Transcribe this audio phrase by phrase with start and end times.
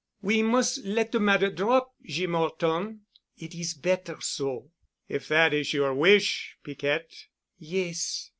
[0.23, 3.01] We mus' let de matter drop, Jeem 'Orton.
[3.37, 4.71] It is better so."
[5.07, 7.27] "If that is your wish, Piquette——"
[7.59, 8.29] "Yes.